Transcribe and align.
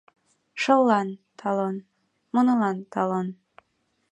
Шыллан— 0.61 1.09
талон, 1.39 1.75
мунылан— 2.33 2.77
талон. 2.93 3.27